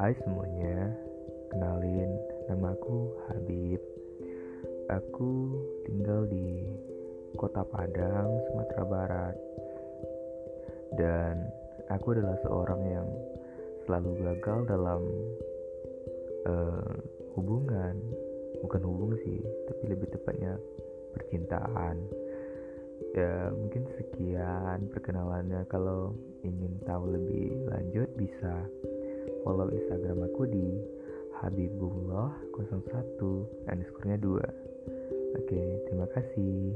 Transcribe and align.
Hai 0.00 0.16
semuanya, 0.24 0.96
kenalin 1.52 2.08
nama 2.48 2.72
aku 2.72 3.12
Habib. 3.28 3.84
Aku 4.88 5.60
tinggal 5.84 6.24
di 6.24 6.72
Kota 7.36 7.60
Padang, 7.68 8.32
Sumatera 8.48 8.84
Barat. 8.88 9.36
Dan 10.96 11.44
aku 11.92 12.16
adalah 12.16 12.32
seorang 12.40 12.80
yang 12.88 13.08
selalu 13.84 14.24
gagal 14.24 14.72
dalam 14.72 15.04
uh, 16.48 16.96
hubungan, 17.36 18.00
bukan 18.64 18.80
hubungan 18.80 19.20
sih, 19.20 19.44
tapi 19.68 19.84
lebih 19.84 20.16
tepatnya 20.16 20.56
percintaan 21.12 22.00
ya 23.16 23.50
mungkin 23.50 23.82
sekian 23.98 24.86
perkenalannya 24.92 25.66
kalau 25.66 26.14
ingin 26.46 26.78
tahu 26.86 27.10
lebih 27.10 27.58
lanjut 27.66 28.06
bisa 28.14 28.54
follow 29.50 29.66
instagram 29.66 30.30
aku 30.30 30.46
di 30.46 30.78
habibullah 31.42 32.30
01 32.54 33.66
underscore 33.66 34.06
nya 34.06 34.14
2 34.22 34.38
oke 35.42 35.60
terima 35.90 36.06
kasih 36.14 36.70